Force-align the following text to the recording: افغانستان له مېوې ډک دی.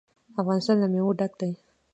افغانستان 0.41 0.75
له 0.79 0.87
مېوې 0.93 1.13
ډک 1.19 1.33
دی. 1.39 1.51